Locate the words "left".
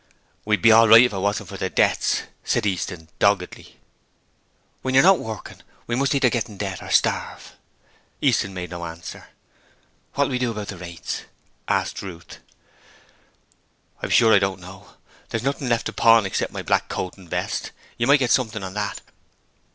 15.69-15.85